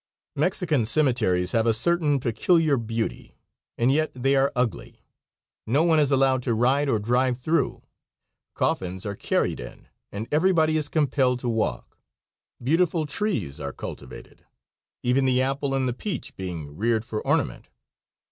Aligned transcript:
Mexican 0.35 0.83
cemeteries 0.83 1.51
have 1.51 1.67
a 1.67 1.75
certain 1.75 2.19
peculiar 2.19 2.75
beauty, 2.75 3.35
and 3.77 3.91
yet 3.91 4.11
they 4.15 4.35
are 4.35 4.51
ugly. 4.55 4.99
No 5.67 5.83
one 5.83 5.99
is 5.99 6.11
allowed 6.11 6.41
to 6.41 6.55
ride 6.55 6.89
or 6.89 6.97
drive 6.97 7.37
through; 7.37 7.83
coffins 8.55 9.05
are 9.05 9.13
carried 9.15 9.59
in 9.59 9.89
and 10.11 10.27
everybody 10.31 10.75
is 10.75 10.89
compelled 10.89 11.37
to 11.37 11.49
walk. 11.49 11.99
Beautiful 12.63 13.05
trees 13.05 13.59
are 13.59 13.73
cultivated, 13.73 14.43
even 15.03 15.25
the 15.25 15.39
apple 15.39 15.75
and 15.75 15.87
the 15.87 15.93
peach 15.93 16.35
being 16.35 16.75
reared 16.75 17.05
for 17.05 17.21
ornament. 17.21 17.67